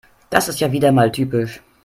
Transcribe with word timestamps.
Das 0.31 0.49
ist 0.49 0.59
ja 0.59 0.71
wieder 0.71 0.91
mal 0.91 1.11
typisch. 1.11 1.61